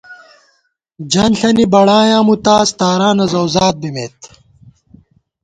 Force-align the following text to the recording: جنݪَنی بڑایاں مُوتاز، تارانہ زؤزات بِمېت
جنݪَنی 1.11 1.65
بڑایاں 1.73 2.23
مُوتاز، 2.27 2.67
تارانہ 2.79 3.25
زؤزات 3.31 3.75
بِمېت 3.81 4.17